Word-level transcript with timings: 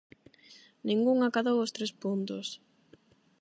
Ningún 0.87 1.17
acadou 1.21 1.57
os 1.65 1.73
tres 1.75 1.91
puntos. 2.01 2.47